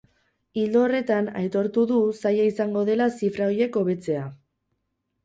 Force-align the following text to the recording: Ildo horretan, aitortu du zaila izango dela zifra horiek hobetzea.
Ildo 0.59 0.79
horretan, 0.85 1.27
aitortu 1.41 1.83
du 1.91 1.97
zaila 2.21 2.47
izango 2.53 2.83
dela 2.87 3.07
zifra 3.21 3.47
horiek 3.51 3.79
hobetzea. 3.83 4.25